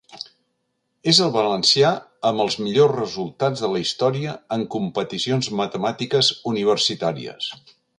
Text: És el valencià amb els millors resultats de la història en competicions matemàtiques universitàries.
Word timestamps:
És 1.11 1.19
el 1.25 1.33
valencià 1.35 1.91
amb 2.31 2.45
els 2.47 2.57
millors 2.63 2.97
resultats 3.01 3.63
de 3.67 3.71
la 3.75 3.85
història 3.85 4.35
en 4.59 4.67
competicions 4.79 5.55
matemàtiques 5.63 6.35
universitàries. 6.55 7.57